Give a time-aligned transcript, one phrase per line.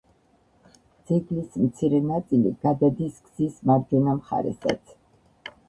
[1.09, 4.99] ძეგლის მცირე ნაწილი გადადის გზის მარჯვენა მხარესაც.